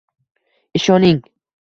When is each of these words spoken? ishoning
ishoning 0.77 1.19